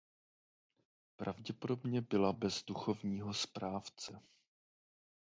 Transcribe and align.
Pravděpodobně 1.15 2.01
byla 2.01 2.33
bez 2.33 2.63
duchovního 2.65 3.33
správce. 3.33 4.21